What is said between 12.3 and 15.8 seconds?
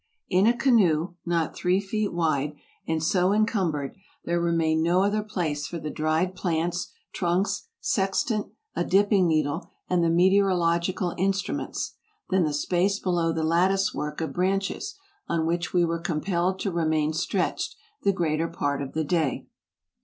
than the space below the lattice work of branches, on which